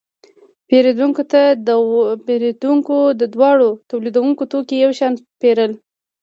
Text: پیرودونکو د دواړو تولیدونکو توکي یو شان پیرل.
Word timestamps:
پیرودونکو 2.27 2.95
د 3.19 3.21
دواړو 3.33 3.69
تولیدونکو 3.89 4.43
توکي 4.51 4.77
یو 4.83 4.91
شان 4.99 5.13
پیرل. 5.41 5.71